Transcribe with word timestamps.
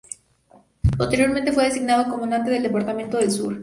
Posteriormente, 0.97 1.51
fue 1.51 1.65
designado 1.65 2.11
comandante 2.11 2.49
del 2.49 2.63
Departamento 2.63 3.19
del 3.19 3.29
Sur. 3.29 3.59